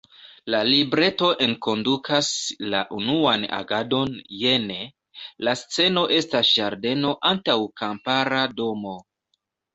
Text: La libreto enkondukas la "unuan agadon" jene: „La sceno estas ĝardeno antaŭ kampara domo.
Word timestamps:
La 0.51 0.59
libreto 0.67 1.27
enkondukas 1.47 2.29
la 2.75 2.79
"unuan 3.01 3.45
agadon" 3.59 4.17
jene: 4.39 4.79
„La 5.49 5.55
sceno 5.63 6.05
estas 6.19 6.51
ĝardeno 6.57 7.15
antaŭ 7.35 7.61
kampara 7.85 8.43
domo. 8.65 8.99